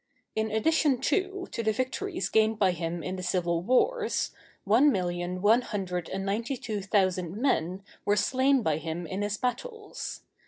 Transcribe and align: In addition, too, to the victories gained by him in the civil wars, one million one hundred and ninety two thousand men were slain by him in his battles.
In 0.35 0.49
addition, 0.49 0.99
too, 0.99 1.47
to 1.51 1.61
the 1.61 1.71
victories 1.71 2.27
gained 2.29 2.57
by 2.57 2.71
him 2.71 3.03
in 3.03 3.17
the 3.17 3.21
civil 3.21 3.61
wars, 3.61 4.31
one 4.63 4.91
million 4.91 5.43
one 5.43 5.61
hundred 5.61 6.09
and 6.09 6.25
ninety 6.25 6.57
two 6.57 6.81
thousand 6.81 7.37
men 7.37 7.83
were 8.03 8.15
slain 8.15 8.63
by 8.63 8.77
him 8.77 9.05
in 9.05 9.21
his 9.21 9.37
battles. 9.37 10.21